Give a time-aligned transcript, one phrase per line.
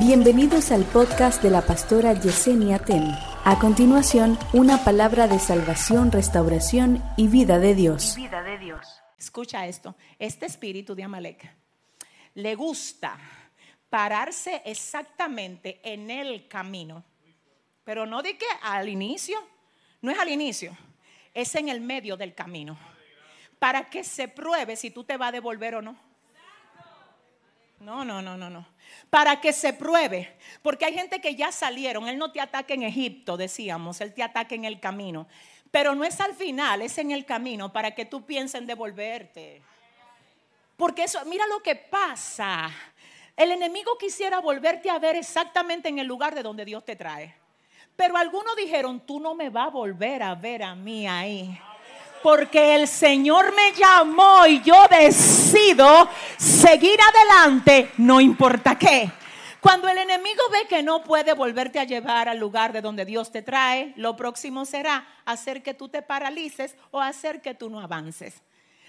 [0.00, 3.04] Bienvenidos al podcast de la pastora Yesenia Ten.
[3.44, 8.16] A continuación, una palabra de salvación, restauración y vida de Dios.
[8.16, 9.02] Vida de Dios.
[9.18, 9.94] Escucha esto.
[10.18, 11.54] Este espíritu de Amalek
[12.32, 13.18] le gusta
[13.90, 17.04] pararse exactamente en el camino.
[17.84, 19.38] Pero no de que al inicio,
[20.00, 20.74] no es al inicio,
[21.34, 22.78] es en el medio del camino.
[23.58, 26.09] Para que se pruebe si tú te vas a devolver o no.
[27.80, 28.66] No, no, no, no, no.
[29.08, 30.36] Para que se pruebe.
[30.62, 32.06] Porque hay gente que ya salieron.
[32.08, 34.00] Él no te ataca en Egipto, decíamos.
[34.02, 35.26] Él te ataca en el camino.
[35.70, 39.62] Pero no es al final, es en el camino para que tú pienses en devolverte.
[40.76, 42.70] Porque eso, mira lo que pasa.
[43.36, 47.34] El enemigo quisiera volverte a ver exactamente en el lugar de donde Dios te trae.
[47.96, 51.58] Pero algunos dijeron, tú no me vas a volver a ver a mí ahí
[52.22, 59.10] porque el Señor me llamó y yo decido seguir adelante, no importa qué.
[59.60, 63.30] Cuando el enemigo ve que no puede volverte a llevar al lugar de donde Dios
[63.30, 67.80] te trae, lo próximo será hacer que tú te paralices o hacer que tú no
[67.80, 68.42] avances.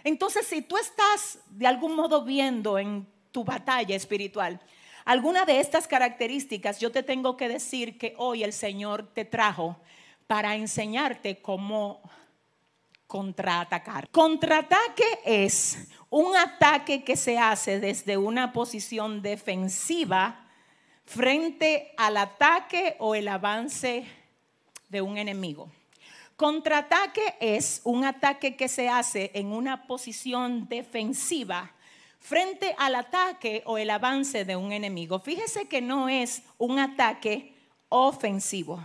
[0.03, 4.59] Entonces, si tú estás de algún modo viendo en tu batalla espiritual
[5.05, 9.77] alguna de estas características, yo te tengo que decir que hoy el Señor te trajo
[10.27, 12.01] para enseñarte cómo
[13.11, 14.07] contraatacar.
[14.09, 20.47] Contraataque es un ataque que se hace desde una posición defensiva
[21.03, 24.05] frente al ataque o el avance
[24.87, 25.69] de un enemigo.
[26.37, 31.69] Contraataque es un ataque que se hace en una posición defensiva
[32.17, 35.19] frente al ataque o el avance de un enemigo.
[35.19, 37.53] Fíjese que no es un ataque
[37.89, 38.81] ofensivo,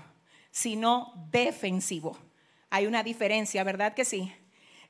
[0.51, 2.26] sino defensivo.
[2.77, 4.31] Hay una diferencia, ¿verdad que sí?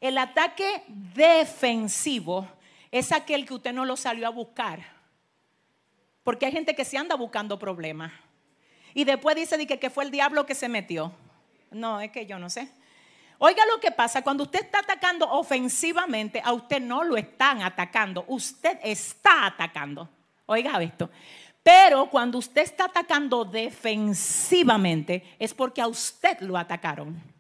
[0.01, 2.48] El ataque defensivo
[2.91, 4.81] es aquel que usted no lo salió a buscar.
[6.25, 8.12] Porque hay gente que se anda buscando problemas.
[8.93, 11.12] Y después dice que, que fue el diablo que se metió.
[11.70, 12.69] No, es que yo no sé.
[13.38, 18.25] Oiga lo que pasa, cuando usted está atacando ofensivamente, a usted no lo están atacando,
[18.27, 20.09] usted está atacando.
[20.47, 21.09] Oiga esto.
[21.62, 27.35] Pero cuando usted está atacando defensivamente, es porque a usted lo atacaron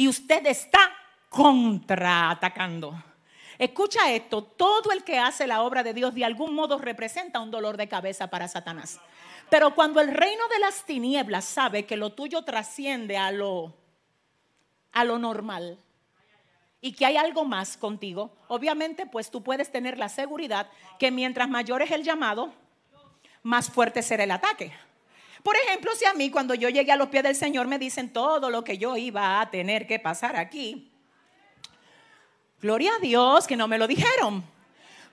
[0.00, 0.80] y usted está
[1.28, 2.94] contraatacando.
[3.58, 7.50] Escucha esto, todo el que hace la obra de Dios de algún modo representa un
[7.50, 8.98] dolor de cabeza para Satanás.
[9.50, 13.74] Pero cuando el reino de las tinieblas sabe que lo tuyo trasciende a lo,
[14.92, 15.78] a lo normal
[16.80, 21.50] y que hay algo más contigo, obviamente pues tú puedes tener la seguridad que mientras
[21.50, 22.54] mayor es el llamado,
[23.42, 24.72] más fuerte será el ataque.
[25.42, 28.12] Por ejemplo, si a mí cuando yo llegué a los pies del Señor me dicen
[28.12, 30.90] todo lo que yo iba a tener que pasar aquí,
[32.60, 34.44] gloria a Dios que no me lo dijeron.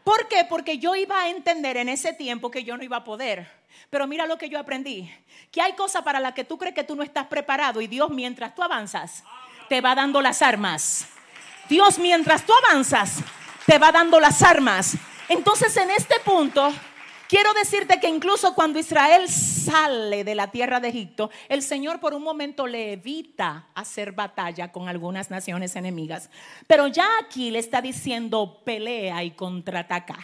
[0.03, 0.45] ¿Por qué?
[0.47, 3.49] Porque yo iba a entender en ese tiempo que yo no iba a poder.
[3.89, 5.09] Pero mira lo que yo aprendí,
[5.51, 8.09] que hay cosas para las que tú crees que tú no estás preparado y Dios
[8.09, 9.23] mientras tú avanzas
[9.69, 11.07] te va dando las armas.
[11.69, 13.19] Dios mientras tú avanzas
[13.65, 14.95] te va dando las armas.
[15.29, 16.71] Entonces en este punto
[17.27, 22.13] Quiero decirte que incluso cuando Israel sale de la tierra de Egipto, el Señor por
[22.13, 26.29] un momento le evita hacer batalla con algunas naciones enemigas.
[26.67, 30.17] Pero ya aquí le está diciendo pelea y contraataca.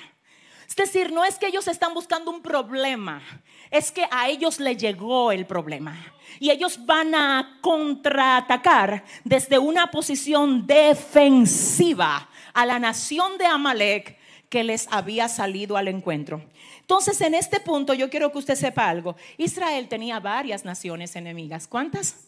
[0.66, 3.22] Es decir, no es que ellos están buscando un problema,
[3.70, 5.96] es que a ellos le llegó el problema.
[6.40, 14.23] Y ellos van a contraatacar desde una posición defensiva a la nación de Amalek
[14.54, 16.44] que les había salido al encuentro.
[16.82, 19.16] Entonces, en este punto yo quiero que usted sepa algo.
[19.40, 21.66] Israel tenía varias naciones enemigas.
[21.68, 22.28] ¿Cuántas?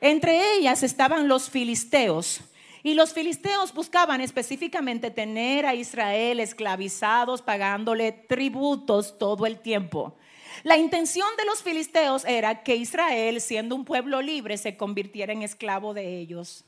[0.00, 2.40] Entre ellas estaban los filisteos.
[2.82, 10.16] Y los filisteos buscaban específicamente tener a Israel esclavizados, pagándole tributos todo el tiempo.
[10.64, 15.42] La intención de los filisteos era que Israel, siendo un pueblo libre, se convirtiera en
[15.42, 16.64] esclavo de ellos.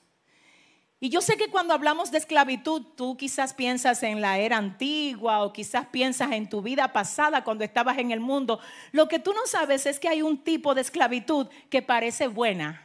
[0.98, 5.44] Y yo sé que cuando hablamos de esclavitud, tú quizás piensas en la era antigua
[5.44, 8.60] o quizás piensas en tu vida pasada cuando estabas en el mundo.
[8.92, 12.82] Lo que tú no sabes es que hay un tipo de esclavitud que parece buena.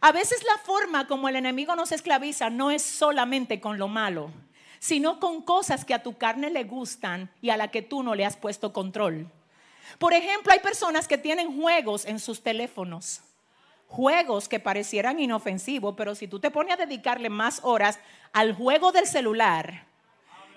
[0.00, 4.30] A veces la forma como el enemigo nos esclaviza no es solamente con lo malo,
[4.78, 8.14] sino con cosas que a tu carne le gustan y a la que tú no
[8.14, 9.30] le has puesto control.
[9.98, 13.20] Por ejemplo, hay personas que tienen juegos en sus teléfonos
[13.94, 18.00] juegos que parecieran inofensivos, pero si tú te pones a dedicarle más horas
[18.32, 19.86] al juego del celular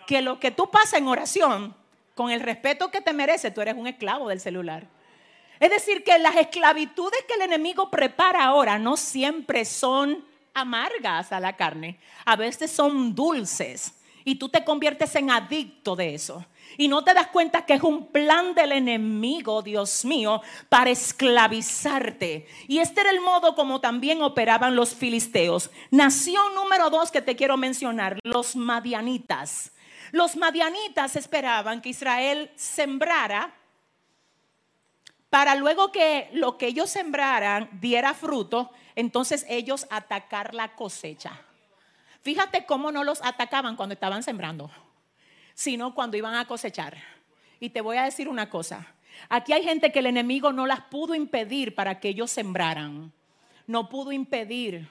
[0.08, 1.76] que lo que tú pasas en oración,
[2.16, 4.88] con el respeto que te merece, tú eres un esclavo del celular.
[5.60, 11.40] Es decir, que las esclavitudes que el enemigo prepara ahora no siempre son amargas a
[11.40, 13.94] la carne, a veces son dulces
[14.28, 16.46] y tú te conviertes en adicto de eso.
[16.78, 22.46] Y no te das cuenta que es un plan del enemigo, Dios mío, para esclavizarte.
[22.68, 25.72] Y este era el modo como también operaban los filisteos.
[25.92, 29.72] Nación número dos que te quiero mencionar, los madianitas.
[30.12, 33.56] Los madianitas esperaban que Israel sembrara
[35.30, 41.47] para luego que lo que ellos sembraran diera fruto, entonces ellos atacar la cosecha.
[42.22, 44.70] Fíjate cómo no los atacaban cuando estaban sembrando
[45.58, 46.96] sino cuando iban a cosechar.
[47.60, 48.94] Y te voy a decir una cosa,
[49.28, 53.12] aquí hay gente que el enemigo no las pudo impedir para que ellos sembraran,
[53.66, 54.88] no pudo impedir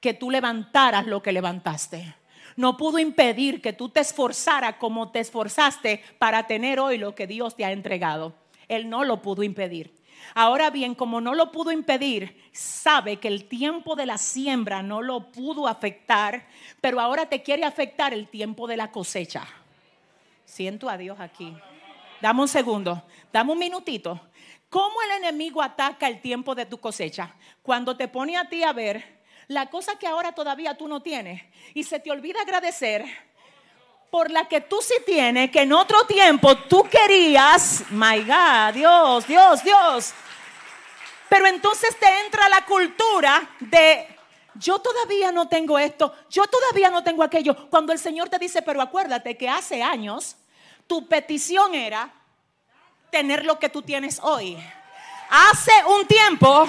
[0.00, 2.16] que tú levantaras lo que levantaste.
[2.56, 7.28] No pudo impedir que tú te esforzaras como te esforzaste para tener hoy lo que
[7.28, 8.34] Dios te ha entregado.
[8.66, 9.94] Él no lo pudo impedir.
[10.34, 15.02] Ahora bien, como no lo pudo impedir, sabe que el tiempo de la siembra no
[15.02, 16.46] lo pudo afectar,
[16.80, 19.46] pero ahora te quiere afectar el tiempo de la cosecha.
[20.44, 21.56] Siento a Dios aquí.
[22.20, 23.02] Dame un segundo,
[23.32, 24.20] dame un minutito.
[24.68, 27.34] ¿Cómo el enemigo ataca el tiempo de tu cosecha?
[27.62, 31.42] Cuando te pone a ti a ver la cosa que ahora todavía tú no tienes
[31.74, 33.04] y se te olvida agradecer
[34.10, 39.26] por la que tú sí tienes, que en otro tiempo tú querías, my God, Dios,
[39.26, 40.12] Dios, Dios.
[41.28, 44.08] Pero entonces te entra la cultura de
[44.54, 47.70] yo todavía no tengo esto, yo todavía no tengo aquello.
[47.70, 50.36] Cuando el Señor te dice, pero acuérdate que hace años
[50.86, 52.12] tu petición era
[53.10, 54.58] tener lo que tú tienes hoy.
[55.30, 56.66] Hace un tiempo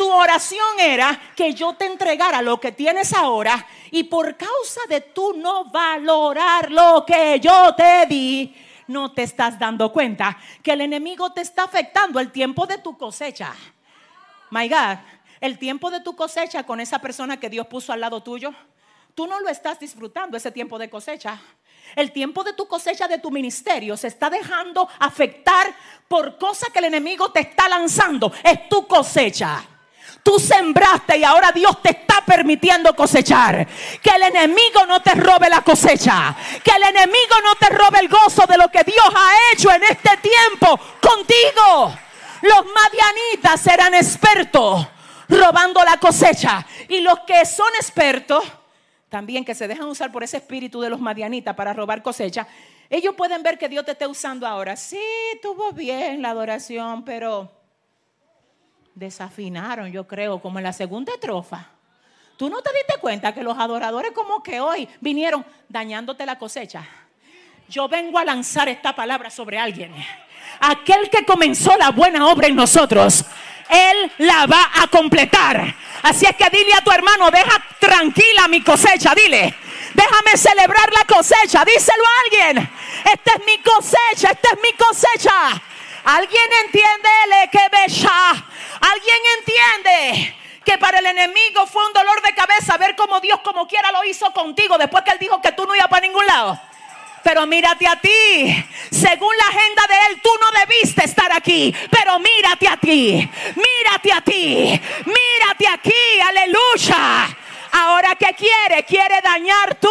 [0.00, 5.02] tu oración era que yo te entregara lo que tienes ahora y por causa de
[5.02, 8.56] tú no valorar lo que yo te di,
[8.86, 12.96] no te estás dando cuenta que el enemigo te está afectando el tiempo de tu
[12.96, 13.54] cosecha.
[14.48, 15.00] My God,
[15.38, 18.54] el tiempo de tu cosecha con esa persona que Dios puso al lado tuyo,
[19.14, 21.38] tú no lo estás disfrutando ese tiempo de cosecha.
[21.94, 25.76] El tiempo de tu cosecha de tu ministerio se está dejando afectar
[26.08, 28.32] por cosas que el enemigo te está lanzando.
[28.42, 29.62] Es tu cosecha.
[30.22, 33.66] Tú sembraste y ahora Dios te está permitiendo cosechar.
[34.02, 36.36] Que el enemigo no te robe la cosecha.
[36.62, 39.82] Que el enemigo no te robe el gozo de lo que Dios ha hecho en
[39.84, 41.94] este tiempo contigo.
[42.42, 44.86] Los madianitas eran expertos
[45.28, 46.66] robando la cosecha.
[46.88, 48.44] Y los que son expertos
[49.10, 52.46] también que se dejan usar por ese espíritu de los madianitas para robar cosecha,
[52.88, 54.76] ellos pueden ver que Dios te está usando ahora.
[54.76, 55.00] Sí,
[55.42, 57.50] tuvo bien la adoración, pero
[59.00, 61.68] desafinaron, yo creo, como en la segunda estrofa.
[62.36, 66.86] Tú no te diste cuenta que los adoradores como que hoy vinieron dañándote la cosecha.
[67.66, 69.94] Yo vengo a lanzar esta palabra sobre alguien.
[70.60, 73.24] Aquel que comenzó la buena obra en nosotros,
[73.70, 75.74] Él la va a completar.
[76.02, 79.54] Así es que dile a tu hermano, deja tranquila mi cosecha, dile.
[79.94, 82.70] Déjame celebrar la cosecha, díselo a alguien.
[83.10, 85.62] Esta es mi cosecha, esta es mi cosecha.
[86.04, 87.10] ¿Alguien entiende
[87.52, 88.30] que bella?
[88.80, 93.66] ¿Alguien entiende que para el enemigo fue un dolor de cabeza ver cómo Dios como
[93.66, 96.60] quiera lo hizo contigo después que él dijo que tú no ibas para ningún lado?
[97.22, 98.64] Pero mírate a ti.
[98.90, 101.74] Según la agenda de Él, tú no debiste estar aquí.
[101.90, 103.30] Pero mírate a ti.
[103.56, 104.80] Mírate a ti.
[105.04, 106.20] Mírate aquí.
[106.26, 107.36] Aleluya.
[107.72, 108.84] Ahora, ¿qué quiere?
[108.84, 109.90] ¿Quiere dañar tú?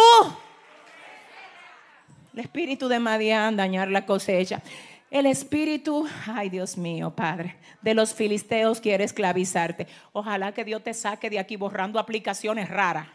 [2.34, 4.60] El espíritu de Madián, dañar la cosecha.
[5.10, 9.88] El espíritu, ay Dios mío, Padre, de los filisteos quiere esclavizarte.
[10.12, 13.08] Ojalá que Dios te saque de aquí borrando aplicaciones raras.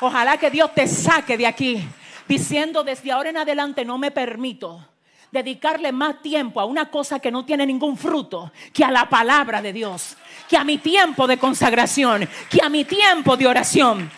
[0.00, 1.84] Ojalá que Dios te saque de aquí
[2.28, 4.86] diciendo desde ahora en adelante no me permito
[5.32, 9.60] dedicarle más tiempo a una cosa que no tiene ningún fruto que a la palabra
[9.60, 10.16] de Dios,
[10.48, 14.10] que a mi tiempo de consagración, que a mi tiempo de oración.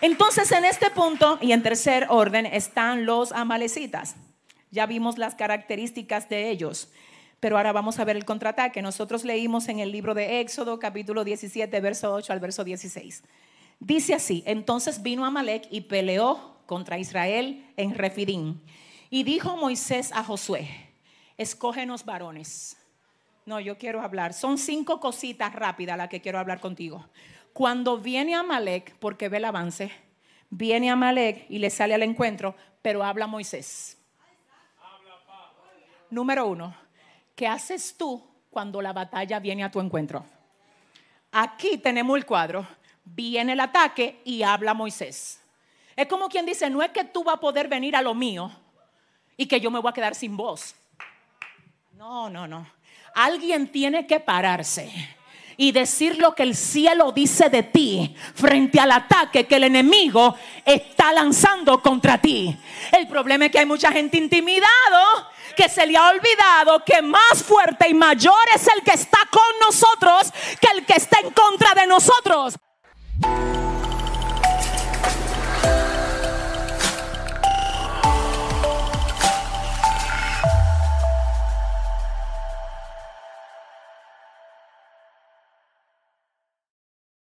[0.00, 4.16] Entonces en este punto y en tercer orden están los amalecitas.
[4.74, 6.90] Ya vimos las características de ellos,
[7.38, 8.82] pero ahora vamos a ver el contraataque.
[8.82, 13.22] Nosotros leímos en el libro de Éxodo capítulo 17, verso 8 al verso 16.
[13.78, 18.58] Dice así, entonces vino Amalek y peleó contra Israel en Refidim.
[19.10, 20.68] Y dijo Moisés a Josué,
[21.38, 22.76] escógenos varones.
[23.46, 24.34] No, yo quiero hablar.
[24.34, 27.08] Son cinco cositas rápidas las que quiero hablar contigo.
[27.52, 29.92] Cuando viene Amalek, porque ve el avance,
[30.50, 33.98] viene Amalek y le sale al encuentro, pero habla Moisés.
[36.14, 36.72] Número uno,
[37.34, 40.24] ¿qué haces tú cuando la batalla viene a tu encuentro?
[41.32, 42.64] Aquí tenemos el cuadro
[43.04, 45.40] viene el ataque y habla Moisés.
[45.96, 48.48] Es como quien dice, no es que tú vas a poder venir a lo mío
[49.36, 50.76] y que yo me voy a quedar sin voz.
[51.94, 52.64] No, no, no.
[53.16, 54.92] Alguien tiene que pararse
[55.56, 60.36] y decir lo que el cielo dice de ti frente al ataque que el enemigo
[60.64, 62.56] está lanzando contra ti.
[62.92, 67.42] El problema es que hay mucha gente intimidado que se le ha olvidado que más
[67.46, 71.74] fuerte y mayor es el que está con nosotros que el que está en contra
[71.74, 72.54] de nosotros.